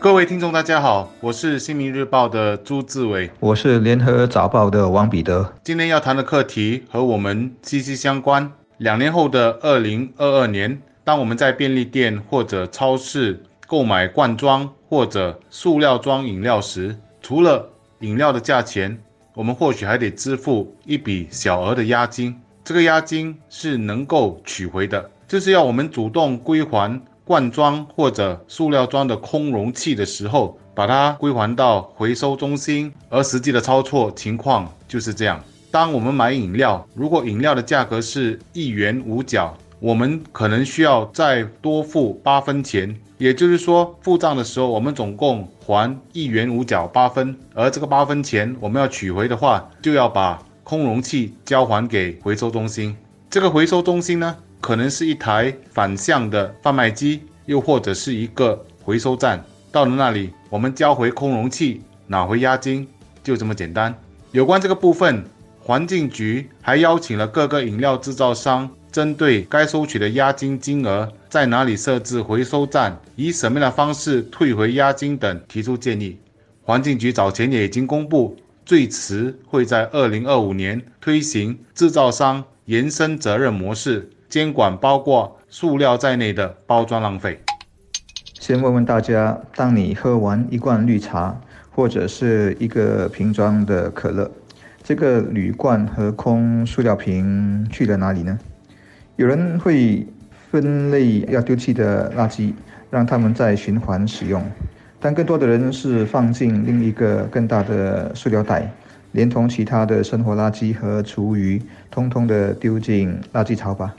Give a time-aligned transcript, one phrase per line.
[0.00, 5.52] 各位听众，大家好，我是新民日报的朱志伟，我是联合早报的王彼得。
[5.64, 8.48] 今天要谈的课题和我们息息相关。
[8.76, 17.68] 两年后的二零二二年，当我们在便利店或者超市购买罐装或者塑料装饮料时，除了
[17.98, 18.96] 饮料的价钱，
[19.34, 22.40] 我们或许还得支付一笔小额的押金。
[22.62, 27.02] 这个押金是能够取回的，就是要我们主动归还。
[27.28, 35.38] 罐装或者塑料装的空容器的时候，把它归还到回收中心，而实际的操作情况就是这样。
[35.70, 52.96] 当我们买饮料，如果饮料的价格是一元五角，我们可能需要再多付八分钱，也就是说，付账的时候我们总共还一元五角八分，而这个八分钱我们要取回的话，就要把空容器交还给回收中心。
[53.28, 54.34] 这个回收中心呢？
[54.60, 59.44] 可能是一台反向的贩卖机，又或者是一个回收站。
[59.70, 62.86] 到了那里，我们交回空容器，拿回押金，
[63.22, 63.94] 就这么简单。
[64.32, 65.24] 有关这个部分，
[65.60, 76.18] 环境局还邀请了各个饮料制造商，针对该收取的押金金额，在哪里设置回收站，以什么样的方式退回押金等提出建议。
[76.62, 84.10] 环境局早前也已经公布，最迟会在二零二五年推行制造商延伸责任模式。
[84.28, 87.40] 监管包括塑料在内的包装浪费。
[88.38, 91.34] 先问问大家，当你喝完一罐绿茶
[91.70, 94.30] 或者是一个瓶装的可乐，
[94.82, 98.38] 这个铝罐和空塑料瓶去了哪里呢？
[99.16, 100.06] 有人会
[100.50, 102.52] 分类要丢弃的垃圾，
[102.90, 104.42] 让他们再循环使用，
[105.00, 108.70] 但更多的人是放进另一个更大的塑料袋，
[109.12, 113.94] 连同其他的生活垃圾和厨余，通通的丢进垃圾槽吧。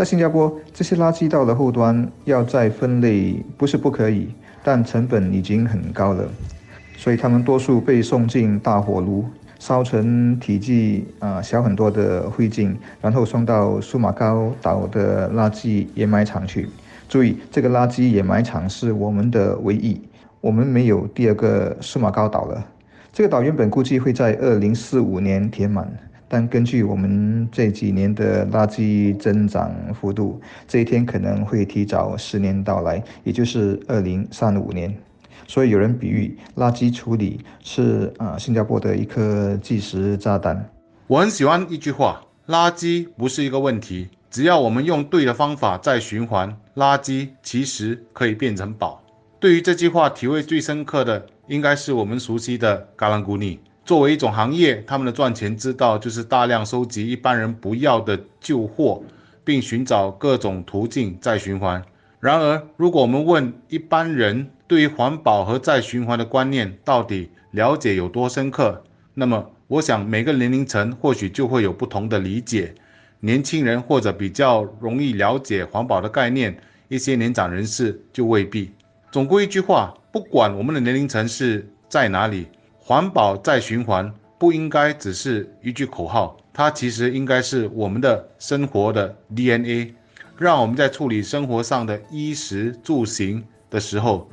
[0.00, 4.28] 在新加坡，这些垃圾到了后端要再分类不是不可以，
[4.64, 6.26] 但成本已经很高了，
[6.96, 9.26] 所以他们多数被送进大火炉
[9.58, 16.66] 烧成体积啊小很多的灰烬，然后送到苏马高岛的垃圾掩埋场去。
[17.06, 20.00] 注意，这个垃圾掩埋场是我们的唯一，
[20.40, 22.66] 我们没有第二个苏马高岛了。
[23.12, 25.86] 这个岛原本估计会在二零四五年填满。
[26.32, 34.94] 但根据我们这几年的垃圾增长幅度，这一天可能会提早十年到来，也就是二零三五年。
[35.48, 40.70] 所以有人比喻垃圾处理是啊新加坡的一颗计时炸弹。
[41.08, 49.02] 我很喜欢一句话：垃圾不是一个问题，只要我们用对的方法再循环，垃圾其实可以变成宝。
[49.40, 53.58] 对于这句话体会最深刻的，应该是我们熟悉的嘎兰古尼。
[53.84, 59.02] 作为一种行业，他们的赚钱之道就是大量收集一般人不要的旧货，
[59.44, 61.82] 并寻找各种途径再循环。
[62.20, 72.74] 然而，如果我们问一般人对于环保和再循环的观念到底了解有多深刻，那么我想每个年龄层或许就会有不同的理解。
[73.20, 76.56] 年轻人或者比较容易了解环保的概念，
[76.88, 78.70] 一些年长人士就未必。
[79.10, 82.46] 总归一句话，不管我们的年龄层是在哪里。
[82.90, 89.94] 环保再循环不应该只是一句口号，它其实应该是我们的生活的 DNA，
[90.36, 94.28] 让我们在处理生活上的衣食住行的时候，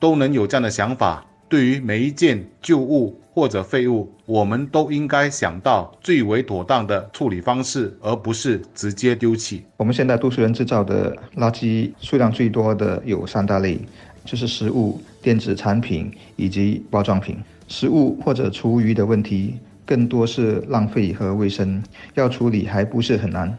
[0.00, 1.22] 都能有这样的想法。
[1.50, 9.66] 对于每一件旧物或者废物，我们都应该想到最为妥当的处理方式，而不是直接丢弃。
[9.76, 13.78] 我们现在都市人制造的垃圾数量最多的有三大类，
[14.24, 17.36] 就是食物、电子产品以及包装品。
[17.68, 21.82] 食物或者厨余的问题，更多是浪费和卫生，
[22.14, 23.56] 要处理还不是很难。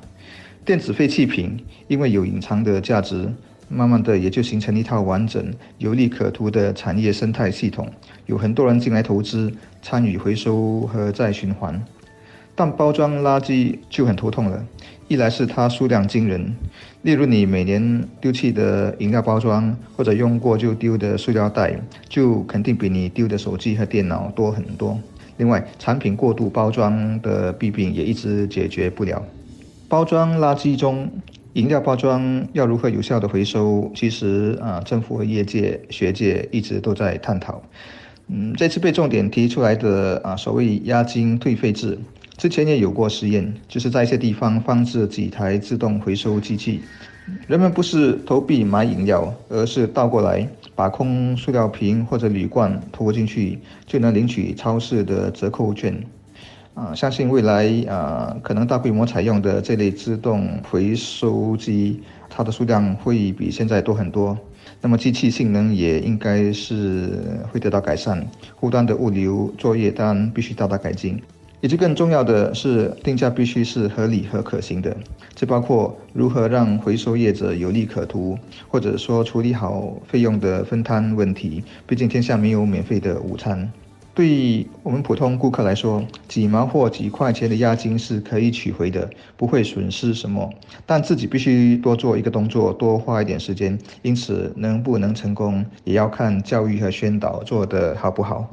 [0.65, 3.31] 电子废弃品因为有隐藏的价值，
[3.69, 7.87] 慢慢的也就形成一套完整、有利可图的产业生态系统，
[8.25, 11.79] 有很多人进来投资，参与回收和再循环。
[12.59, 14.65] 但包装垃圾就很头痛了，
[15.07, 16.53] 一来是它数量惊人，
[17.03, 21.79] 例如你每年丢弃的饮料包装或者用过就丢的塑料袋，
[22.09, 24.99] 就肯定比你丢的手机和电脑多很多。
[25.37, 29.25] 另外，产品过度包装的弊病也一直解决不了。
[29.87, 31.09] 包装垃圾中，
[31.53, 33.89] 饮料包装要如何有效的回收？
[33.95, 37.61] 其实啊，政府和业界、学界一直都在探讨。
[38.27, 41.97] 嗯，这次被重点提出来的啊，所谓押金退费制。
[42.39, 46.79] 之前也有过实验，就是在一些地方放置几台自动回收机器，
[47.47, 56.01] 人们不是投币买饮料，而是倒过来把空塑料瓶或者铝罐投进去，就能领取超市的折扣券。
[56.75, 64.37] 啊，相信未来啊，可能大规模采用的这类自动回收机，它的数量会比现在多很多。
[64.79, 67.19] 那么机器性能也应该是
[67.51, 68.25] 会得到改善，
[68.55, 71.21] 后端的物流作业当然必须大大改进。
[71.61, 74.95] 以及更重要的是，定价必须是合理和可行的，
[75.35, 81.63] 这包括如何让回收业者有利可图，或者说处理好费用的分摊问题。
[81.85, 83.69] 毕竟天下没有免费的午餐。
[84.15, 90.49] 对我们普通顾客来说，几毛或几块钱的押金是可以取回的，不会损失什么。
[90.85, 93.79] 但自己必须多做一个动作，多花一点时间。
[94.01, 98.49] 因此，能不能成功，也要看教育和宣导做得好不好。